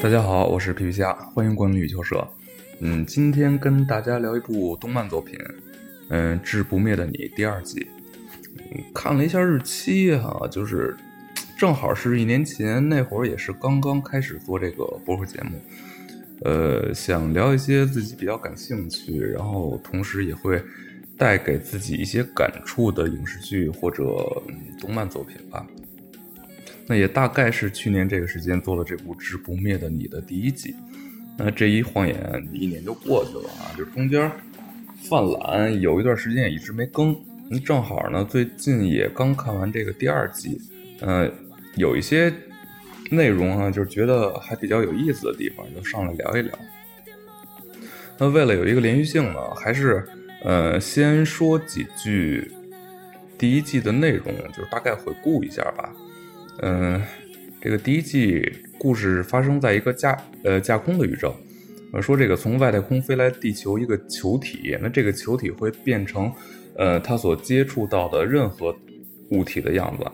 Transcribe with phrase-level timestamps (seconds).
[0.00, 2.24] 大家好，我是皮皮虾，欢迎光临羽球社。
[2.78, 5.36] 嗯，今天跟大家聊一部动漫作品，
[6.10, 7.88] 嗯，《致不灭的你》第二季。
[8.94, 10.96] 看了一下日期哈、就是
[11.58, 15.60] 正好是一年前，那会儿也是刚刚开始做这个播客节目。
[16.42, 20.62] 呃，想聊一些自己比较感兴趣，然后同时也会
[21.16, 24.04] 带给自己一些感触的影视剧或者、
[24.80, 25.66] 动漫作品吧。
[26.86, 30.74] 那也大概是去年这个时间做了这部《致不灭的你》的第一季。
[31.36, 34.30] 那这一晃眼一年就过去了啊，这中间
[35.08, 37.12] 犯懒，有一段时间也一直没更。
[37.50, 40.60] 嗯正好呢，最近也刚看完这个第二季，
[41.00, 41.26] 呃，
[41.76, 42.30] 有一些
[43.10, 46.58] 内容啊，就是觉得还比较有意思的地方，就上来聊一聊。
[48.18, 50.04] 那为了有一个连续性呢，还是
[50.42, 52.50] 呃先说几句
[53.38, 55.94] 第一季的内容，就是大概回顾一下吧。
[56.62, 57.00] 嗯、
[57.60, 61.32] 这个第一季故事发生在一个架呃架空的宇宙，
[61.92, 66.32] 呃说这个从外太空飞来地球一个球体，那这个球体会变成
[66.76, 68.76] 呃它所接触到的任何
[69.30, 70.04] 物体的样子。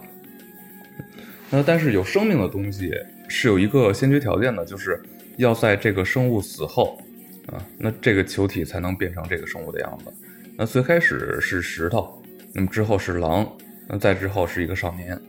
[1.50, 2.92] 那但是有生命的东西
[3.28, 5.00] 是有一个先决条件的，就是
[5.36, 6.98] 要在这个生物死后
[7.46, 10.12] 啊，那这个球体才能变成这个生物的样子。
[10.56, 13.50] 那最开始是石头，那么之后是狼，
[13.88, 15.20] 那再之后是一个少年。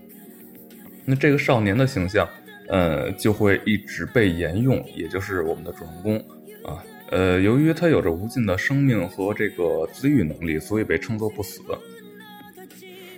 [1.04, 2.28] 那这个少年的形象，
[2.70, 6.18] 呃，就会一直被沿用，也就是我们的主人公
[6.64, 6.84] 啊。
[7.12, 11.62] 呃，由于他有着无尽的生命和这个自愈能力，所以被称作不死。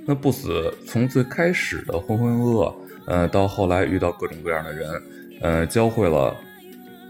[0.06, 2.76] 那不死从最开始的浑浑噩噩，
[3.08, 5.02] 呃，到后来遇到各种各样的人，
[5.42, 6.36] 呃，教会了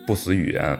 [0.05, 0.77] 不死语言、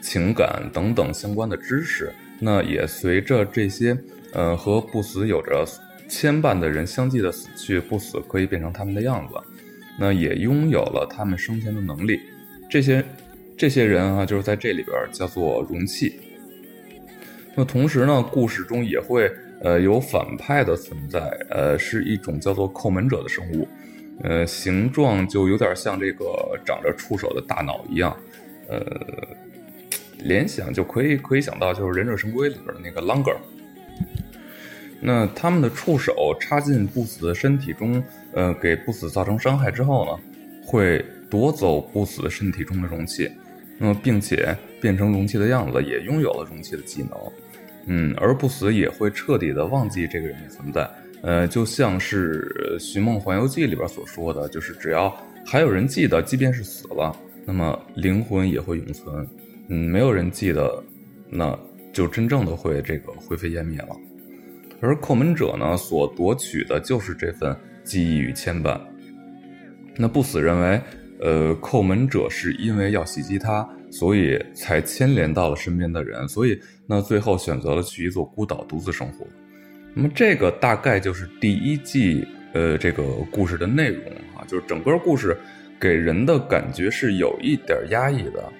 [0.00, 2.12] 情感等等相关的知识。
[2.38, 3.96] 那也随着这些
[4.32, 5.66] 呃和不死有着
[6.08, 9.34] 牵绊的人相继的死去，不死可以变成他们的样子，
[9.98, 12.20] 那也拥有了他们生前的能力。
[12.70, 13.04] 这些
[13.56, 16.20] 这些人啊，就是在这里边叫做容器。
[17.56, 19.28] 那同时呢，故事中也会
[19.62, 21.20] 呃有反派的存在，
[21.50, 23.66] 呃，是一种叫做叩门者的生物，
[24.22, 28.16] 呃，形状就有点像这个长着触手的大脑一样，
[28.68, 28.80] 呃，
[30.18, 33.36] 联想就可以可以想到就是《忍者神龟》里边的那个 Longer。
[35.00, 38.02] 那他们的触手插进不死的身体中，
[38.32, 40.22] 呃，给不死造成伤害之后呢，
[40.64, 43.30] 会夺走不死的身体中的容器，
[43.78, 47.10] 那么并且变成容器的样子，也拥有了容器的技能。
[47.86, 50.90] 嗯，而不死也会彻底的忘记这个人的存在。
[51.22, 55.14] 呃，就像是《寻梦环游记》里边所说的，就是只要
[55.44, 57.14] 还有人记得，即便是死了，
[57.44, 59.26] 那么灵魂也会永存。
[59.68, 60.82] 嗯，没有人记得，
[61.28, 61.58] 那
[61.92, 63.96] 就真正的会这个灰飞烟灭了。
[64.80, 68.80] 而叩门者呢，所夺取的就是这份记忆与牵绊。
[69.96, 70.80] 那不死认为，
[71.20, 79.26] 呃，叩门者是因为要袭击他，所以才牵连到了身边的人，所以那最后选择了去一座孤岛独自生活。
[79.94, 84.04] 那么这个大概就是第一季呃这个故事的内容
[84.36, 85.36] 啊，就是整个故事
[85.80, 88.52] 给人的感觉是有一点压抑的，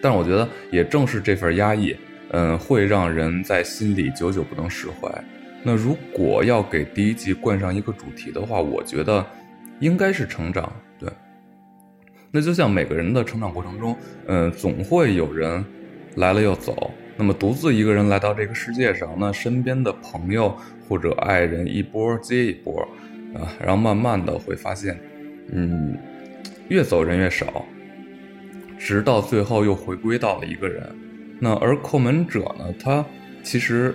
[0.00, 1.94] 但我觉得也正是这份压抑，
[2.30, 5.08] 嗯，会让人在心里久久不能释怀。
[5.62, 9.26] 那如果要给第一季冠上一个主题的话，我觉得
[9.80, 11.10] 应该是成长，对。
[12.30, 13.96] 那就像每个人的成长过程中，
[14.26, 15.64] 嗯，总会有人
[16.16, 16.92] 来了又走。
[17.18, 20.56] 那么独自一个人来到这个世界上，那身边的朋友
[20.88, 22.80] 或者爱人一波接一波，
[23.34, 24.98] 啊，然后慢慢的会发现，
[25.52, 25.98] 嗯，
[26.68, 27.66] 越走人越少，
[28.78, 30.88] 直到最后又回归到了一个人。
[31.40, 33.04] 那而叩门者呢，他
[33.42, 33.94] 其实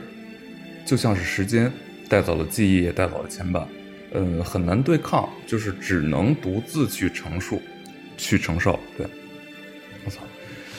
[0.85, 1.71] 就像是时间
[2.09, 3.65] 带走了记忆，也带走了牵绊，
[4.11, 7.57] 嗯，很难对抗，就是只能独自去承受，
[8.17, 8.77] 去承受。
[8.97, 9.07] 对，
[10.05, 10.21] 我操，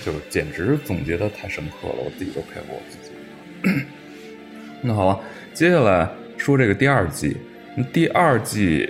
[0.04, 3.84] 就是简直总结的太深刻了，我自己都佩服我自己。
[4.82, 5.20] 那好了，
[5.54, 7.36] 接下来说这个第二季。
[7.92, 8.88] 第二季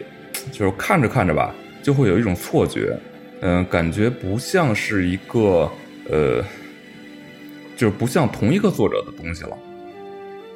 [0.53, 2.95] 就是看着看着吧，就会有一种错觉，
[3.41, 5.71] 嗯、感觉不像是一个
[6.11, 6.45] 呃，
[7.77, 9.57] 就是不像同一个作者的东西了，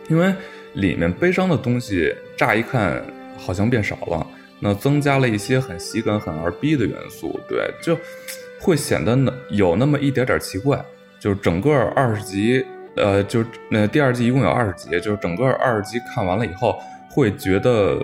[0.09, 0.35] 因为
[0.75, 3.03] 里面悲伤的东西乍一看
[3.39, 4.27] 好像变少了，
[4.61, 7.97] 那增加了一些很喜感、很二逼的元素，对，就
[8.61, 9.17] 会显得
[9.51, 10.85] 有那么一点点奇怪。
[11.21, 12.65] 就是整个二十集，
[12.95, 18.01] 呃，就是那、第二季一共有二十集，就是整个二十集看完了以后，会觉得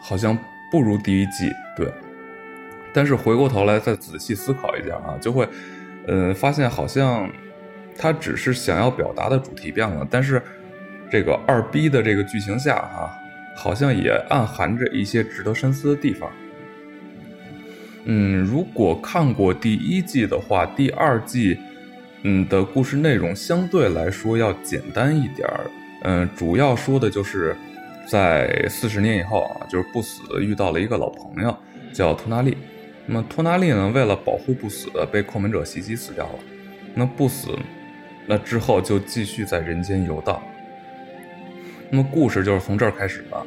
[0.00, 0.38] 好像
[0.70, 1.92] 不如第一季，对。
[2.92, 5.48] 但是回过头来再仔细思考一下啊，就会，
[6.06, 7.28] 呃，发现好像
[7.98, 10.40] 他只是想要表达的主题变了，但是
[11.10, 13.10] 这个二逼的这个剧情下哈、
[13.56, 16.30] 好像也暗含着一些值得深思的地方。
[18.04, 21.58] 嗯，如果看过第一季的话，第二季
[22.22, 25.70] 嗯的故事内容相对来说要简单一点儿。
[26.02, 27.54] 嗯，主要说的就是
[28.06, 31.56] 在四十年以后啊，就是不死遇到了一个老朋友
[31.92, 32.56] 叫托纳利。
[33.06, 36.38] 那么托纳利呢，为了保护不死，被寇门者袭击死掉了。
[36.94, 37.48] 那不死，
[38.26, 40.40] 那之后就继续在人间游荡。
[41.90, 43.46] 那么故事就是从这儿开始的。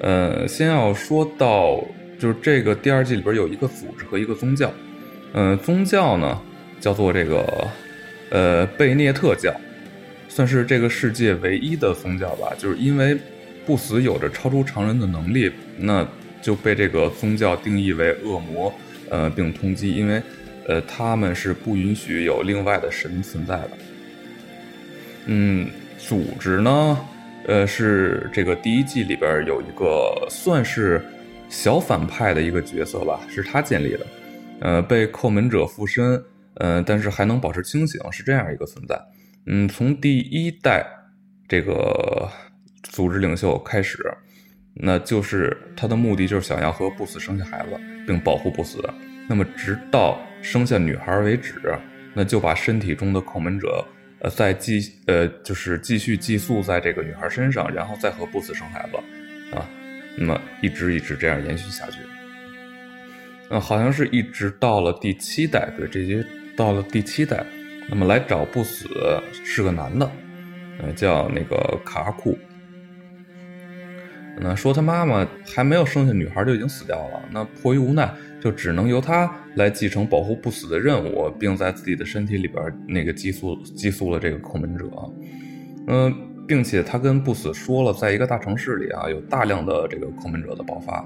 [0.00, 1.82] 呃，先要说到，
[2.24, 4.72] 就是这个第二季里边有一个组织和一个宗教。
[5.34, 6.40] 嗯、宗教呢
[6.80, 7.68] 叫做这个
[8.30, 9.54] 呃贝涅特教，
[10.26, 12.50] 算是这个世界唯一的宗教吧。
[12.56, 13.14] 就是因为
[13.66, 16.08] 不死有着超出常人的能力，那
[16.40, 18.72] 就被这个宗教定义为恶魔，
[19.10, 20.22] 呃，并通缉，因为
[20.66, 23.70] 呃他们是不允许有另外的神存在的。
[25.26, 25.68] 嗯，
[25.98, 26.98] 组织呢，
[27.46, 31.04] 呃，是这个第一季里边有一个算是
[31.48, 34.06] 小反派的一个角色吧，是他建立的，
[34.60, 36.22] 呃，被叩门者附身，
[36.56, 39.00] 呃，但是还能保持清醒，是这样一个存在。
[39.46, 40.86] 嗯，从第一代
[41.46, 42.28] 这个
[42.82, 43.98] 组织领袖开始，
[44.74, 48.82] 那就是他的目的就是想要和不死生下孩子，并保护不死。
[49.28, 51.54] 那么直到生下女孩为止，
[52.14, 53.86] 那就把身体中的叩门者，
[54.20, 59.68] 呃，再继呃就是继续寄宿在这个女孩身上，然后再和不死生孩子，啊，
[60.16, 61.98] 那么一直一直这样延续下去。
[63.50, 66.24] 嗯，好像是一直到了第七代，对，这些
[66.56, 67.44] 到了第七代，
[67.90, 68.88] 那么来找不死
[69.44, 70.10] 是个男的，
[70.80, 72.38] 呃，叫那个卡库。
[74.40, 84.90] 那说他妈妈还没有生下女孩就已经死掉了，那迫于无奈，就只能由他来继承保护不死的任务，并在自己的身体里边那个寄宿寄宿了这个叩门者。
[85.86, 86.12] 嗯、
[86.46, 91.04] 并且他跟不死说了，在一个大城市里啊，有大量的这个叩门者的爆发。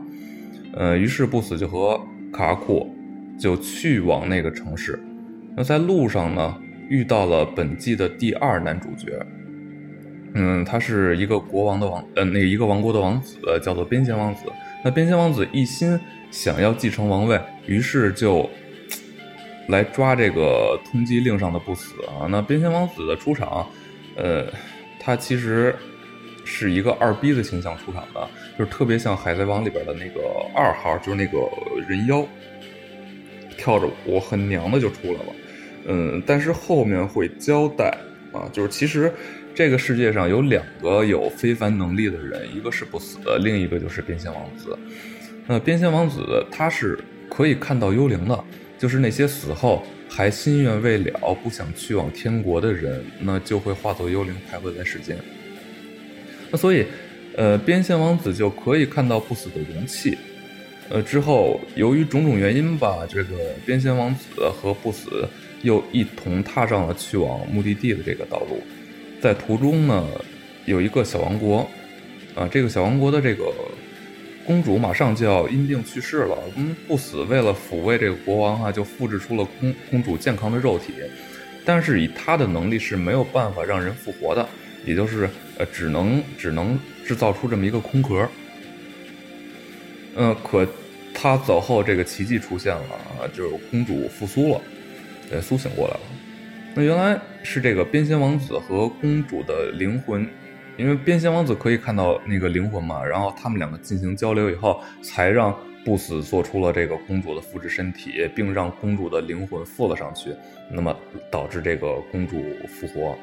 [0.75, 2.00] 呃，于是不死就和
[2.32, 2.94] 卡库
[3.38, 5.02] 就去往那个城市。
[5.56, 6.56] 那在路上呢，
[6.88, 9.25] 遇到了本季的第二男主角。
[10.35, 14.43] 嗯，他是一个国王的王，呃，那一个王国的王子，叫做边仙王子。
[14.84, 15.99] 那边仙王子一心
[16.31, 18.49] 想要继承王位，于是就
[19.69, 22.29] 来抓这个通缉令上的不死啊。
[22.29, 23.67] 那边仙王子的出场，
[24.17, 24.44] 呃，
[25.08, 25.75] 他其实
[26.44, 28.28] 是一个二逼的形象出场的，
[28.58, 30.20] 就是特别像《海贼王》里边的那个
[30.55, 31.38] 二号，就是那个
[31.88, 32.28] 人妖，
[33.56, 35.32] 跳着舞很娘的就出来了。
[35.87, 37.96] 嗯，但是后面会交代
[38.34, 39.10] 啊，就是其实
[39.55, 44.78] 这个世界上有两个有非凡能力的人，一个是不死的，另一个就是变仙王子。
[45.46, 46.99] 那变仙王子他是
[47.31, 48.44] 可以看到幽灵的，
[48.76, 49.82] 就是那些死后
[50.19, 55.17] 还心愿未了、不想去往天国的人，那就会化作幽灵徘徊在世间。
[56.50, 56.85] 那所以，
[57.37, 60.19] 呃，边仙王子就可以看到不死的容器。
[60.88, 65.25] 呃，之后由于种种原因吧，这个边仙王子和不死
[65.62, 68.61] 又一同踏上了去往目的地的这个道路。
[69.20, 70.05] 在途中呢，
[70.65, 71.59] 有一个小王国，
[72.35, 73.44] 啊，这个小王国的这个
[74.49, 76.39] 公主马上就要因病去世了。
[76.56, 80.95] 嗯，不死为了抚慰这个国王啊，就复制出了公公主健康的肉体，
[81.67, 84.49] 但是以他的能力是没有办法让人复活的，
[84.87, 85.29] 也就是
[85.59, 88.27] 呃，只能只能制造出这么一个空壳。
[90.17, 90.67] 嗯，可
[91.13, 94.61] 他走后，这个奇迹出现了啊，就是公主复苏了，
[95.31, 96.01] 呃，苏醒过来了。
[96.75, 100.27] 那原来是这个边仙王子和公主的灵魂，
[100.79, 105.55] 因为边仙王子可以看到那个灵魂嘛，然后他们两个进行交流以后，才让
[105.85, 110.31] 不死做出了这个公主的复制身体，并让公主的灵魂附了上去，
[110.70, 110.97] 那么
[111.31, 113.19] 导致这个公主复活。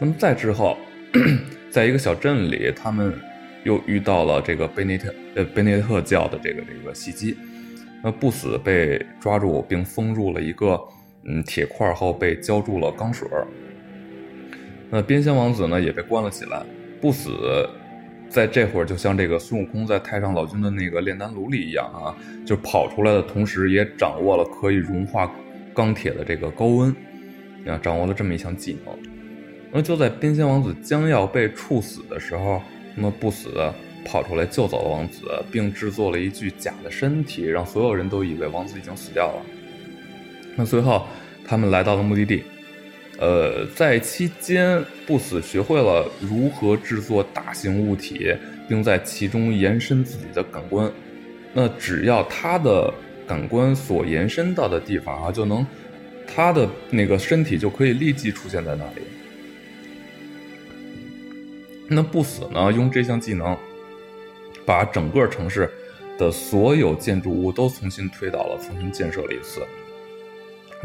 [0.00, 0.76] 那么再之后，
[1.70, 3.14] 在一个小镇里，他们
[3.62, 7.36] 又遇到了这个贝内特呃贝内特教的这个这个袭击，
[8.02, 10.80] 那不死被抓住并封入了一个
[11.24, 13.28] 嗯铁块后被浇筑了钢水。
[14.92, 16.64] 那边仙王子呢也被关了起来，
[17.00, 17.30] 不死
[18.28, 22.14] 在这会儿就像这个孙悟空在太上老君的那个炼丹炉里一样啊，
[22.46, 25.28] 就跑出来的同时也掌握了可以融化
[25.74, 26.94] 钢铁的这个高温，
[27.66, 28.94] 啊，掌握了这么一项技能。
[29.72, 32.60] 那就在边仙王子将要被处死的时候，
[32.94, 33.50] 那么不死
[34.04, 39.42] 跑出来救走了王子，并制作了一具假的身体，让所有人都以为王子已经死掉了。
[40.56, 41.06] 那随后
[41.44, 42.42] 他们来到了目的地，
[43.20, 48.34] 呃，在期间不死学会了如何制作大型物体，
[48.66, 50.90] 并在其中延伸自己的感官。
[51.52, 52.92] 那只要他的
[53.28, 55.66] 感官所延伸到的地方啊，就能
[56.26, 59.02] 他的那个身体就可以立即出现在那里。
[61.88, 63.54] 那不死呢，用这项技能
[64.64, 65.68] 把整个城市
[66.16, 69.60] 的所有建筑物都重新推倒了，重新建设了一次，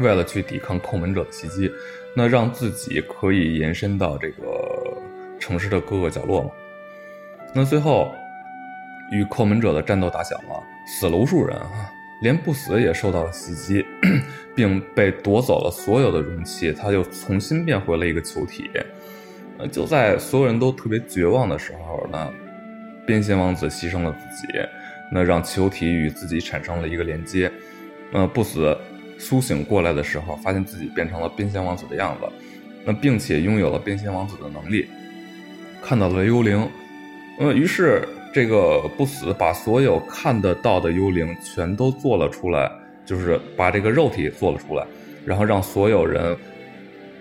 [0.00, 1.70] 为了去抵抗叩门者的袭击，
[2.16, 4.96] 那让自己可以延伸到这个
[5.38, 6.50] 城市的各个角落嘛。
[7.52, 8.10] 那最后
[9.12, 11.90] 与叩门者的战斗打响了，死了无数人啊。
[12.22, 13.84] 连不死也受到了袭击，
[14.56, 18.70] 并被夺走了所有的容器，他又重新变回了一个球体。
[19.58, 22.32] 呃，就在所有人都特别绝望的时候呢，
[23.06, 24.46] 边线王子牺牲了自己，
[25.12, 27.52] 那让球体与自己产生了一个连接。
[28.12, 28.74] 呃，不死
[29.18, 32.26] 苏醒过来的时候，发现自己变成了边仙王子的样子，
[32.84, 34.86] 那并且拥有了边仙王子的能力，
[35.82, 36.68] 看到了幽灵。
[37.38, 38.06] 呃，于是。
[38.34, 42.70] 这个不死把所有看得到的幽灵全都做了出来，
[43.06, 44.84] 就是把这个肉体做了出来，
[45.24, 46.36] 然后让所有人，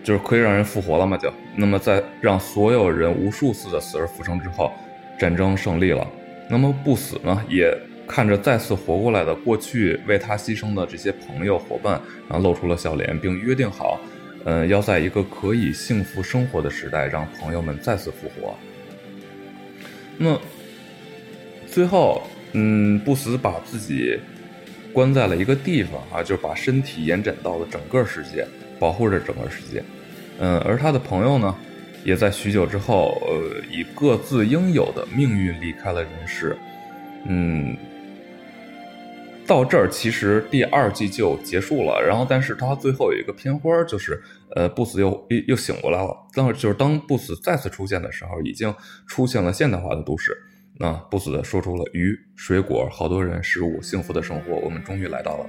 [0.04, 1.16] 就是可以让人复活了嘛？
[1.16, 4.74] 就那么在让所有人无数次的死而复生之后，
[5.18, 6.06] 战争胜利了。
[6.50, 7.74] 那么不死呢，也
[8.08, 14.00] 看着再次活过来的过去为他牺牲的这些朋友伙伴，然后露出了笑脸，并约定好，
[14.46, 18.56] 嗯，要在一个可以幸福生活的时代，让朋友们再次复活。
[20.18, 20.42] 那么。
[21.68, 22.22] 最后，
[22.54, 24.18] 嗯，不死把自己
[24.94, 28.48] 关在了一个地方啊，就是把身体延展到了整个世界，
[28.80, 29.84] 保护着整个世界。
[30.40, 31.54] 嗯，而他的朋友呢，
[32.06, 36.56] 也在许久之后，呃，以各自应有的命运离开了人世。
[37.28, 37.76] 嗯，
[39.48, 42.02] 到这儿其实第二季就结束了。
[42.02, 44.22] 然后，但是他最后有一个片花，就是
[44.56, 46.16] 呃，不死又又又醒过来了。
[46.34, 48.74] 当就是当不死再次出现的时候，已经
[49.08, 50.36] 出现了现代化的都市。
[50.78, 55.46] 那不死的说出了鱼、水果、好多人、食物、幸福的生活，我们终于来到了。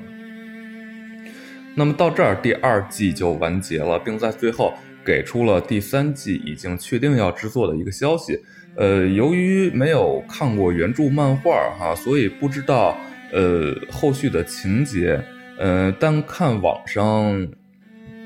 [1.75, 4.73] 那么到这儿，第二季就完结了，并在最后
[5.05, 8.39] 给出了第三季已经确定要制作的一个消息。
[8.77, 12.97] 呃，由于没有看过原著漫画哈，所以不知道
[13.33, 15.23] 呃后续的情节。
[15.59, 17.49] 呃，但看网上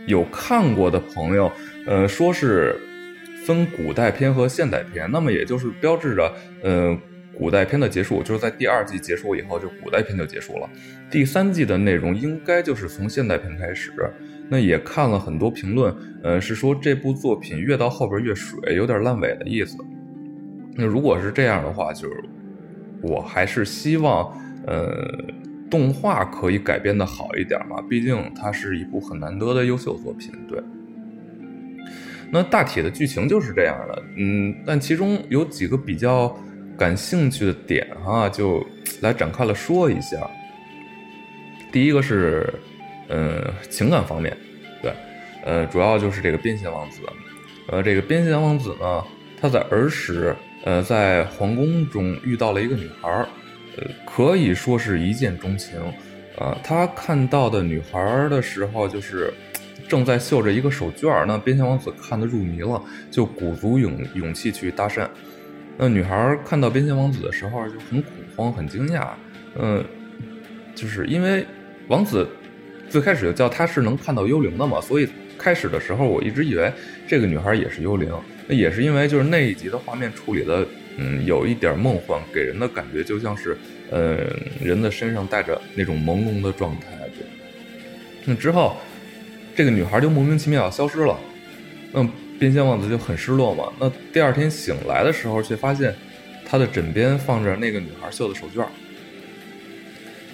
[0.07, 1.51] 有看过的朋友，
[1.87, 2.77] 呃，说是。
[3.47, 6.31] 分古代篇和现代篇，那么也就是标志着，
[6.63, 6.97] 呃，
[7.37, 10.69] 古代篇的结束，就是在第二季结束以后，就古代篇就结束了。
[11.11, 13.93] 第三季的内容应该就是从现代篇开始。
[14.51, 15.93] 那也看了很多评论，
[16.23, 19.79] 呃，是说这部作品越到后边越水，有点烂尾的意思。
[20.77, 22.23] 那如果是这样的话，就是
[23.03, 24.31] 我还是希望，
[24.67, 25.09] 呃，
[25.71, 30.63] 动画可以改编的好一点嘛，毕竟它是一部很难得的优秀作品，对。
[32.33, 36.37] 那大体的剧情就是这样的，嗯，但其中有几个比较
[36.79, 38.65] 感兴趣的点哈，就
[39.01, 40.17] 来展开了说一下。
[41.73, 42.53] 第一个是，
[43.09, 44.37] 呃，情感方面，
[44.81, 44.93] 对，
[45.45, 47.01] 呃，主要就是这个边贤王子，
[47.69, 49.05] 呃，这个边贤王子呢，
[49.41, 53.29] 他在儿时，呃，在皇宫中遇到了一个女孩儿，
[53.77, 55.81] 呃，可以说是一见钟情，
[56.39, 59.33] 呃，他看到的女孩的时候就是。
[59.89, 65.09] 正在绣着一个手绢儿那边仙王子看得入迷了，就鼓足勇勇气去搭讪。
[65.77, 69.09] 那女孩看到边仙王子的时候就很恐慌、很惊讶。
[69.59, 69.85] 嗯，
[70.77, 71.45] 就是因为
[71.89, 72.25] 王子
[72.89, 76.73] 最开始就叫他是能看到幽灵的嘛，所以开始的时候我一直以为
[77.09, 78.15] 这个女孩也是幽灵。
[78.47, 80.65] 那也是因为就是那一集的画面处理的，
[81.01, 83.57] 嗯，有一点梦幻，给人的感觉就像是，
[83.91, 84.19] 呃，
[84.63, 86.87] 人的身上带着那种朦胧的状态。
[87.17, 87.27] 对，
[88.27, 88.77] 那之后。
[89.53, 91.19] 这个女孩就莫名其妙消失了，
[91.93, 93.65] 那边疆王子就很失落嘛。
[93.79, 95.95] 那第二天醒来的时候，却发现
[96.47, 98.65] 他的枕边放着那个女孩绣的手绢。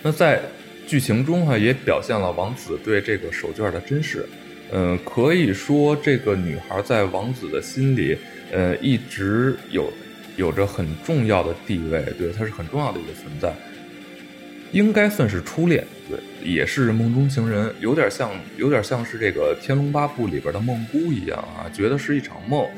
[0.02, 0.40] 那在
[0.87, 4.25] 剧情中哈，也表现了王子对这个手绢的珍视。
[4.70, 8.16] 嗯，可以说这个女孩在王子的心里，
[8.52, 9.90] 呃，一直有
[10.37, 13.52] 有着很重要的地位，对，它是很重要的一个存在。
[14.73, 22.69] 应该算是初恋，对，也是梦中情人，有点像，有点像是这个《天龙八部》里边的梦姑一样啊，觉得是一场梦，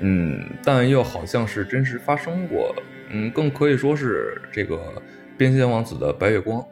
[0.00, 2.74] 嗯，但又好像是真实发生过，
[3.10, 5.00] 嗯，更可以说是这个
[5.38, 6.62] 边仙王子的白月光。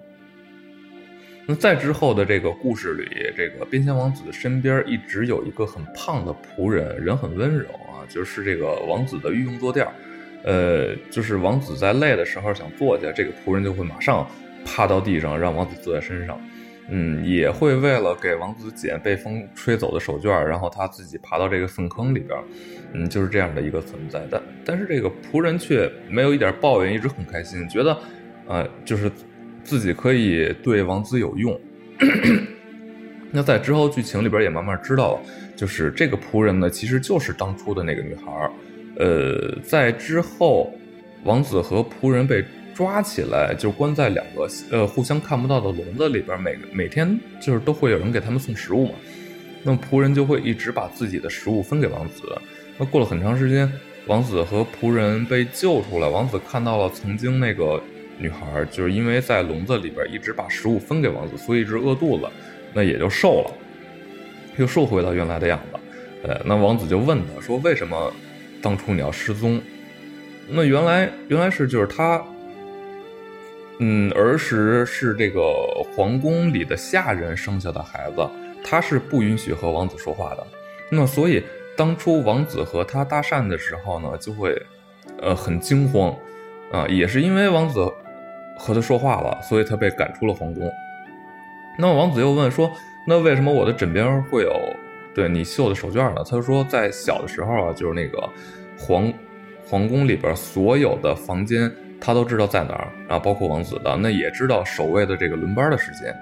[1.46, 9.86] 那在之后的这个故事里，这个边仙王子身边一直有一个很胖的仆人，人很温柔啊，就是这个王子的御用坐垫，
[10.44, 14.26] 呃，就是王子在累的时候想坐下，这个仆人就会马上。
[14.66, 16.40] 趴到地上，让王子坐在身上，
[16.88, 22.42] 嗯，也会为了给王子捡被风吹走的手绢，然后他自己爬到这个粪坑里边，
[22.94, 24.26] 嗯，就是这样的一个存在。
[24.30, 27.98] 但但是这个仆人却没有一点抱怨，一直很开心，觉得，
[28.46, 29.12] 呃，就是
[29.62, 31.60] 自己可以对王子有用。
[33.30, 35.20] 那在之后剧情里边也慢慢知道，
[35.54, 38.50] 就是这个仆人呢，其实就是当初的那个女孩，
[38.96, 40.72] 呃，在之后，
[41.24, 48.94] 王子和仆人被抓起来，就关在两个呃互相看不到的笼子里边，每每天就是都会有人给他们送食物嘛。
[49.62, 52.22] 那么仆人就会一直把自己的食物分给王子。
[52.76, 53.72] 那过了很长时间，
[54.06, 57.82] 王子和仆人被救出来，王子看到了曾经那个
[58.18, 62.26] 女孩，就是因为在笼子里边一直把食物分给王子，所以一直饿肚子，
[62.74, 63.50] 那也就瘦了，
[64.56, 65.80] 又瘦回到原来的样子。
[66.28, 68.12] 呃，那王子就问他说：“为什么
[68.64, 69.60] 当初你要失踪？”
[70.48, 72.24] 那原来原来是就是他，
[73.78, 75.40] 嗯，儿时是这个
[75.94, 78.28] 皇宫里的下人生下的孩子，
[78.64, 80.46] 他是不允许和王子说话的。
[80.90, 81.42] 那所以
[81.76, 84.54] 当初王子和他搭讪的时候呢，就会
[85.20, 86.14] 呃很惊慌
[86.70, 87.90] 啊，也是因为王子
[88.58, 90.70] 和他说话了，所以他被赶出了皇宫。
[91.78, 92.70] 那么王子又问说
[93.08, 94.54] ：“那为什么我的枕边会有
[95.14, 98.28] 对你绣的手绢呢？”他说：“在小的时候啊，就是那个
[98.76, 99.12] 皇。”
[99.66, 106.14] 皇宫里边所有的房间，他都知道在哪儿，然后包括王子的，那也知道守卫的这个轮班的时间，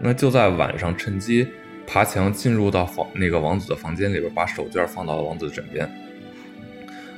[0.00, 1.46] 那就在晚上趁机
[1.86, 5.88] 爬墙进入到房那个王子的房间里边，把手绢放到了王子的枕边。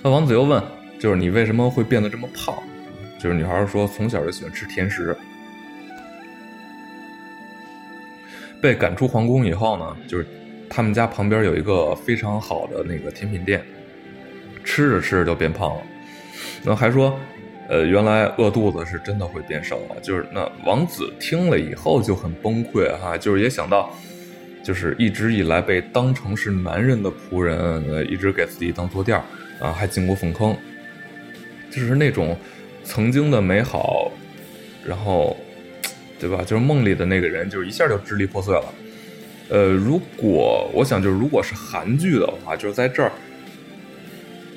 [0.03, 0.63] 那王子又问，
[1.01, 2.55] 就是你为什么会变得这么胖？
[3.19, 5.17] 就是女孩说从小就喜欢吃甜食。
[8.61, 10.27] 被赶出皇宫以后呢，就是
[10.73, 13.63] 他们家旁边有一个非常好的那个甜品店。
[14.65, 15.83] 吃着吃着就变胖了，
[16.63, 17.19] 那还说，
[17.69, 19.99] 呃，原来饿肚子是真的会变瘦啊！
[20.01, 23.93] 就是那王子听了以后就很崩溃哈，就是也想到，
[24.63, 29.21] 就是一直以来被当成是男人的仆人，呃，一直给自己当坐垫
[29.59, 30.57] 啊，还进过粪坑，
[31.69, 32.39] 就是那种
[32.85, 34.13] 曾经的美好，
[34.87, 35.37] 然后，
[36.21, 36.45] 对吧？
[36.47, 38.73] 就是梦里的那个人，就是一下就支离破碎了。
[39.49, 43.13] 呃，如果我想，就是如果是韩剧的话，就是在这儿。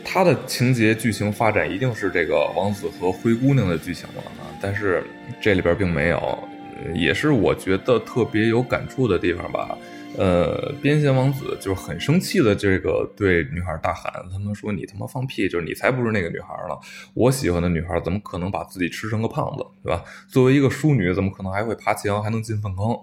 [0.07, 5.03] 他的情节剧情发展一定是这个王子和灰姑娘的剧情了啊，但是
[5.41, 6.47] 这里边并没有，
[6.93, 9.75] 也是我觉得特别有感触的地方吧。
[10.17, 16.79] 呃，边线王子就是很生气的这个对女孩大喊：“他们说你他妈放屁，就是你才不是那个女孩了！
[17.13, 20.01] 我喜欢的女孩怎么可能把自己吃成个胖子，对吧？
[20.29, 22.97] 作为一个淑女，怎么可能还会爬墙，还能进粪坑？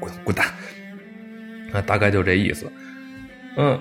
[0.00, 0.52] 滚滚蛋！
[1.72, 2.70] 那大概就这意思。
[3.56, 3.78] 嗯。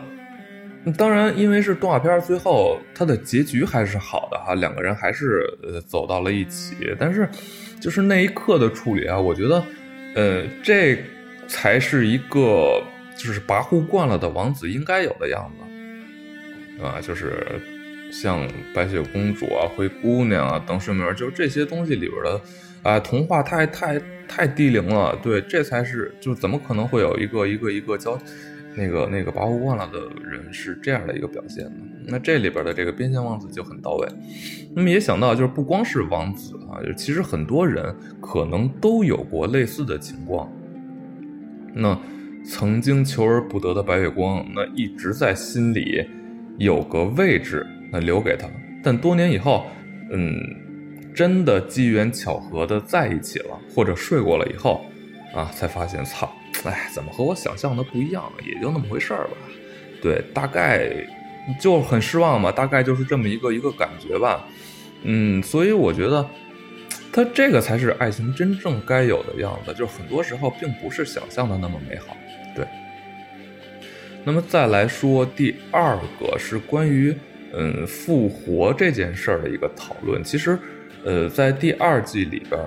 [0.98, 6.78] 当然，因为是动画片，最后它的结局还是好的哈，两个人还是呃走到了一起。
[6.98, 7.28] 但是，
[7.82, 9.62] 就是那一刻的处理啊，我觉得，
[10.16, 10.98] 呃，这
[11.46, 12.82] 才是一个
[13.18, 17.46] 就是跋扈惯了的王子应该有的样子啊，就是
[18.10, 22.42] 像白雪公主啊、灰姑娘啊等水美人，就是这些东西里边的
[22.84, 25.18] 啊童话太太太低龄了。
[25.24, 28.20] 对，这才是就怎么可能会有一个一个一个交。
[28.80, 31.72] 那个那个跋扈惯了的人是这样的一个表现呢，
[32.06, 34.08] 那这里边的这个边疆王子就很到位。
[34.76, 40.48] 那么也想到，就是不光是王子啊，就其实很多人可能都有过类似的情况。
[41.74, 42.00] 那
[42.46, 46.08] 曾经求而不得的白月光，那一直在心里
[46.60, 48.48] 有个位置，那留给他。
[48.84, 49.66] 但多年以后，
[50.12, 50.40] 嗯，
[51.18, 54.86] 真的机缘巧合的在一起了，或者睡过了以后，
[55.34, 56.32] 啊，才发现，操。
[56.64, 58.32] 哎，怎么和我想象的不一样？
[58.46, 59.32] 也就那么回事儿吧。
[60.00, 60.88] 对，大概
[61.60, 62.52] 就很失望嘛。
[62.52, 64.48] 大概就是这么一个一个感觉吧。
[65.02, 66.30] 嗯，所以我觉得，
[67.12, 69.74] 他这个才是爱情真正该有的样子。
[69.74, 72.16] 就是很多时候并不是想象的那么美好。
[72.56, 72.64] 对。
[74.24, 77.16] 那么再来说第二个是关于
[77.54, 80.24] 嗯复活这件事儿的一个讨论。
[80.24, 80.60] 其实，
[81.04, 82.60] 呃，在第二季里边。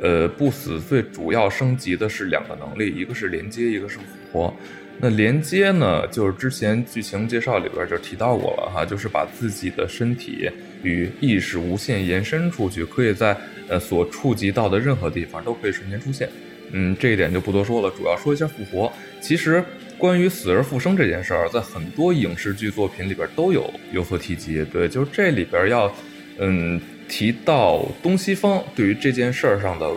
[0.00, 4.54] 呃，不死最主要升级的是两个能力，一个是连接，一个是复活。
[5.00, 10.48] 那连接呢，就是之前剧情介绍里边就提到过了哈，就是把自己的身体
[10.84, 16.28] 与意识无限延伸出去，可以在呃所触及到的任何地方都可以瞬间出现。
[16.70, 18.92] 嗯，这一点就不多说了，主要说一下复活。
[19.20, 19.60] 其实
[19.98, 24.64] 关于死而复生这件事儿，在很多影视剧作品里边都有有所提及。
[24.72, 25.92] 对，就是这里边要
[26.38, 26.80] 嗯。
[27.08, 29.90] 提到东西方对于这件事儿上的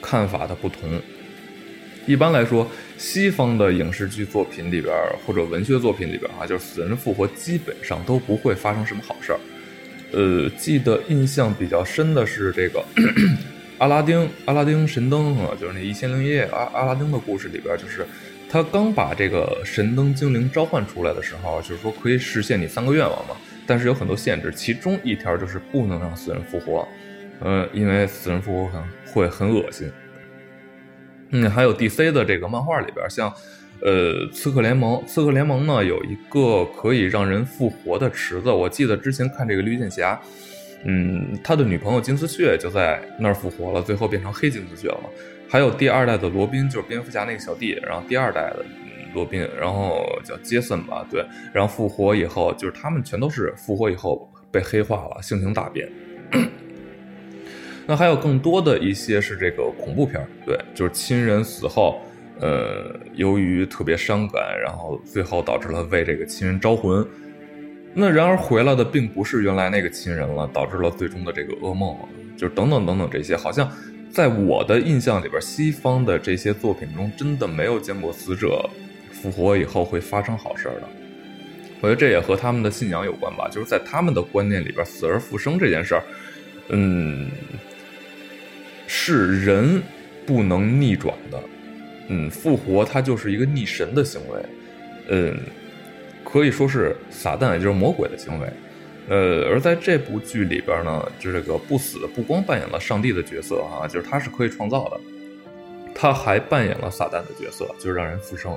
[0.00, 1.00] 看法的不同，
[2.06, 4.94] 一般来说，西方的影视剧作品里边
[5.26, 9.40] 或者文学作品里边啊，就是死人复活基本上都不会发生什么好事儿。
[10.12, 12.82] 呃，记得印象比较深的是这个
[13.78, 18.06] 阿拉丁，阿拉丁神灯啊，就是那一千零一夜阿阿拉丁的故事里边，就是
[18.48, 23.36] 他刚把这个神灯精灵召唤出来的时候，就是说可以实现你三个愿望嘛。
[23.68, 26.88] 但是有很多限制，其中一条就是不能让死人复活，
[27.40, 29.92] 呃，因为死人复活很会很恶心。
[31.30, 33.30] 嗯，还有 DC 的这个漫画里边，像
[33.82, 40.18] 呃，刺客联盟，刺客联盟呢有一个可以让人复活的池子，我记得之前看这个绿箭侠，
[40.84, 45.00] 嗯，他的女朋友金丝雀就在那儿复活了，最后变成黑金丝雀了。
[45.46, 48.64] 还有第二代的罗宾，就是蝙蝠侠那个小弟，然后第二代的
[49.14, 55.88] 罗宾，然后叫杰森吧，对，然后复活以后，就是他们全都是复活以后被黑化了，性情大变。
[57.86, 62.00] 那还有更多的一些是这个恐怖片，对，就是亲人死后，
[62.38, 67.06] 呃，由于特别伤感，然后最后导致了为这个亲人招魂。
[67.94, 71.96] 那然而回来的并不是原来那个亲人了，导致了最终的这个噩梦，
[72.36, 73.68] 就是等等等等这些，好像
[74.10, 78.68] 在我的印象里边，西方的这些作品中真的没有见过死者
[79.20, 80.88] 复活以后会发生好事的。
[81.80, 86.02] 我觉得这也和他们的信仰有关吧，就是在他们的观念里边，死而复生这件事儿，
[86.70, 87.30] 嗯。
[88.90, 89.82] 是人
[90.26, 91.38] 不能逆转的，
[92.08, 94.42] 嗯，复活它就是一个逆神的行为，
[95.10, 95.36] 嗯，
[96.24, 98.48] 可以说是撒旦也就是魔鬼的行为，
[99.10, 104.98] 呃，而在这部剧里边呢，就这个不死不光扮演了上帝的角色啊，就是他是可以创造的，
[105.94, 108.56] 他还扮演了撒旦的角色，就是让人复生，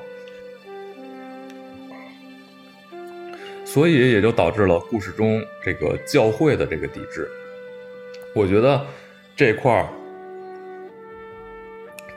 [3.73, 7.25] 所以也就导致了故事中这个教会的这个抵制，
[8.35, 8.85] 我觉得
[9.33, 9.87] 这块儿。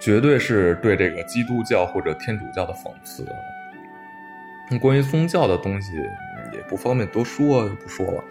[0.01, 3.25] 绝对是对这个基督教或者天主教的讽刺。
[4.79, 5.93] 关于宗教的东西
[6.53, 8.25] 也不方便多说，就不说了。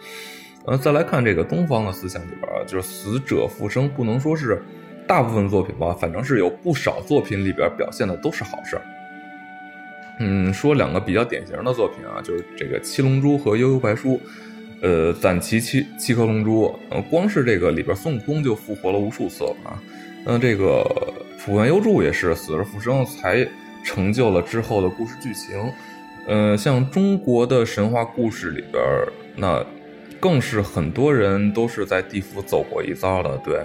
[0.65, 4.61] 呃，再来看这个东方的思想里边，就是死者复生，不能说是
[5.07, 8.81] 大部分作品吧，反正是有不少作品里边表现的都是好事儿。
[10.19, 14.15] 嗯，说两个比较典型的作品啊，就是这个《七龙珠》和《悠悠白书》。
[14.81, 19.81] 呃，攒齐七七颗龙珠，呃，光是这个里边孙悟空就复活了无数次了啊。
[20.25, 20.85] 那这个。
[21.45, 23.45] 普元幽助也是死而复生，才
[23.83, 25.61] 成就了之后的故事剧情。
[26.25, 28.81] 嗯，像中国的神话故事里边，
[29.35, 29.61] 那
[30.21, 33.37] 更是很多人都是在地府走过一遭的。
[33.39, 33.61] 对，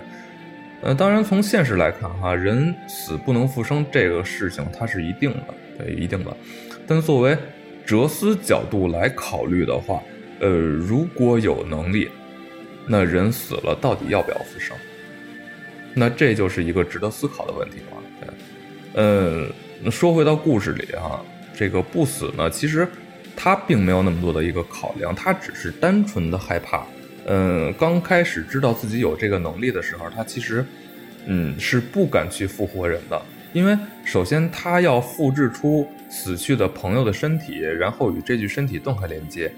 [0.82, 6.36] 呃，当然从现实来看，哈，人死不能复生这个事情它是一定的，对，一定的。
[6.86, 7.36] 但作为
[7.86, 10.02] 哲思角度来考虑的话，
[10.40, 12.08] 呃，如果有能力，
[12.86, 14.76] 那人死了到底要不要复生？
[15.94, 18.02] 那这就是一个值得思考的问题了。
[18.20, 18.28] 对
[18.94, 21.24] 嗯，说回到故事里哈，
[21.56, 22.86] 这个不死呢，其实
[23.36, 26.84] 他并没有那么多的一个考量，他只是单纯的害怕。
[27.26, 30.64] 嗯，刚开始知道自己有这个能力的时候，他其实
[31.26, 33.20] 嗯是不敢去复活人的，
[33.52, 39.52] 因为首先他要复制出死去的朋友的身体，然后与这具身体断开连接，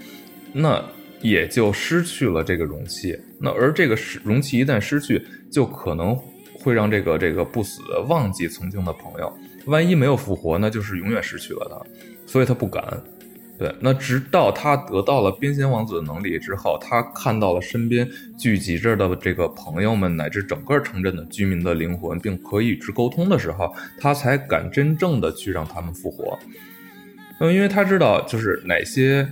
[0.53, 0.85] 那。
[1.23, 5.23] 也就失去了这个容器，那而这个容器一旦失去，
[5.53, 6.19] 就可能
[6.55, 9.31] 会让这个这个不死忘记曾经的朋友，
[9.67, 11.91] 万一没有复活，那就是永远失去了他，
[12.25, 12.83] 所以他不敢。
[13.61, 23.71] 对，那直到他得到了边仙王子的能力之后，他看到了身边聚集着的这个朋友们乃至整个城镇的居民的灵魂，并可以与之沟通的时候，
[24.01, 26.39] 他才敢真正的去让他们复活。
[27.39, 29.29] 那嗯，因为他知道就是哪些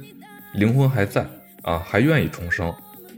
[0.53, 1.27] 灵魂还在。
[1.63, 2.73] 啊，还愿意重生，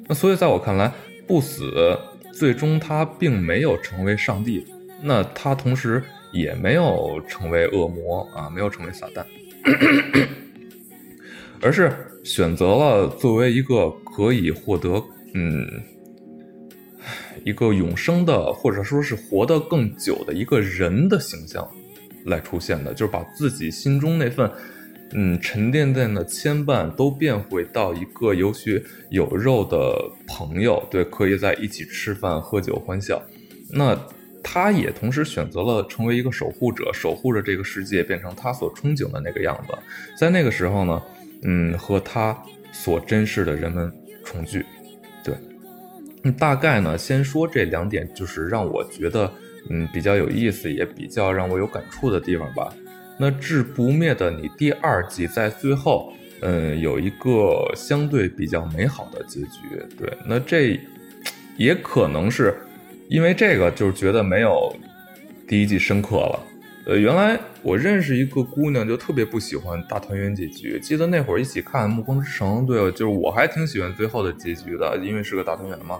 [0.08, 0.90] 那所以在我看来，
[1.24, 1.96] 不死
[2.32, 4.66] 最终他并没有成为上帝，
[5.02, 9.24] 那他同时也没有成为恶魔啊，没有成为撒旦，
[11.62, 11.92] 而是
[12.24, 15.02] 选择了作为一个可以获得
[15.34, 15.66] 嗯
[17.44, 21.66] 一个永生的，或者说是活得更久的一个人的形象
[22.26, 24.50] 来出现的，就是把自己心中那份。
[25.12, 29.92] 嗯，沉甸甸的牵绊都变回到一个有血有肉的
[30.28, 33.20] 朋友，对，可以在一起吃饭、喝酒、欢笑。
[33.72, 33.98] 那
[34.40, 39.76] 他也同时选择了成为一个守护者，守护着这个世界变成他所憧憬的那个样子。
[40.16, 41.02] 在那个时候呢，
[41.42, 42.36] 嗯，和他
[42.72, 43.92] 所珍视的人们
[44.24, 44.64] 重聚。
[45.24, 45.34] 对，
[46.32, 49.32] 大概呢，先说这两点，就是让我觉得
[49.68, 52.72] 嗯比较有意思，也比较让我有感触的地方吧。
[53.18, 59.84] 那《至不灭的你》第二季在最后，嗯，有一个相对比较美好的结局。
[59.98, 60.80] 对，那这
[61.56, 62.56] 也可能是
[63.08, 64.74] 因为这个，就是觉得没有
[65.46, 66.46] 第一季深刻了。
[66.86, 70.80] 呃，原来我认识一个姑娘，就特别不喜欢大团圆结局。
[70.80, 75.98] 记得那会儿一起看《暮光之城》，对，就是我还挺喜欢最后的结局的，因为是个大团圆嘛。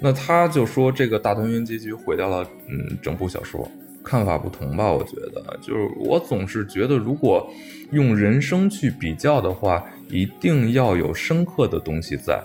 [0.00, 3.68] 那她就说这个大团圆结局毁掉了，嗯，整部小说。
[4.02, 7.50] 看法不同吧，我觉得就是我总是觉得，如果
[7.90, 12.38] 用人生去比较的话，一定要有深刻的东西在。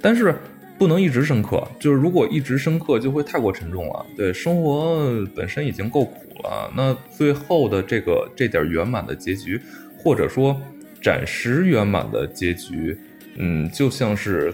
[0.00, 0.34] 但是
[0.80, 4.06] 不能一直深刻，就是如果一直深刻就会太过沉重了。
[4.16, 9.60] 对，生活本身已经够苦了，那最后的这个这点圆满的结局，
[9.98, 10.58] 或者说
[11.02, 12.98] 暂时圆满的结局，
[13.36, 14.50] 嗯，就像是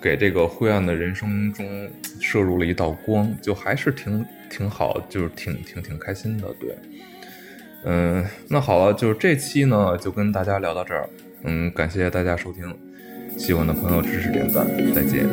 [0.00, 1.90] 给这个灰暗的人生中
[2.20, 6.46] 摄入了一道光，就还是挺挺好，就是挺挺挺开心的。
[6.60, 6.72] 对，
[7.84, 11.10] 嗯，那好了，就是这期呢就跟大家聊到这儿，
[11.42, 12.72] 嗯，感谢大家收听。
[13.38, 15.26] 喜欢的朋友支持点赞再见。